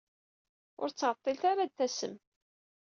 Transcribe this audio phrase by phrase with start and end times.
[0.81, 2.15] Ur ttɛeḍḍilet ara ad d-tasem.